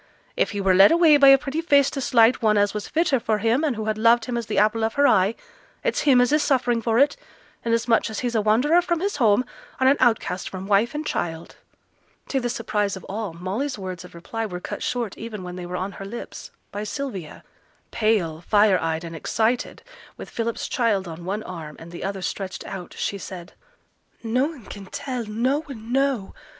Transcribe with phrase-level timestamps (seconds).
[0.35, 3.19] If he were led away by a pretty face to slight one as was fitter
[3.19, 5.35] for him, and who had loved him as the apple of her eye,
[5.83, 7.15] it's him as is suffering for it,
[7.63, 9.45] inasmuch as he's a wanderer from his home,
[9.79, 11.57] and an outcast from wife and child.'
[12.29, 15.67] To the surprise of all, Molly's words of reply were cut short even when they
[15.67, 17.43] were on her lips, by Sylvia.
[17.91, 19.83] Pale, fire eyed, and excited,
[20.17, 23.53] with Philip's child on one arm, and the other stretched out, she said,
[24.23, 26.33] 'Noane can tell noane know.